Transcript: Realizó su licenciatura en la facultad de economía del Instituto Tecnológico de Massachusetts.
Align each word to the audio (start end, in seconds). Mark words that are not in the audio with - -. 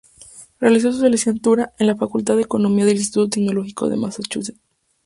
Realizó 0.59 0.91
su 0.91 1.05
licenciatura 1.05 1.73
en 1.77 1.85
la 1.85 1.95
facultad 1.95 2.35
de 2.35 2.41
economía 2.41 2.85
del 2.85 2.97
Instituto 2.97 3.29
Tecnológico 3.29 3.87
de 3.87 3.97
Massachusetts. 3.97 4.57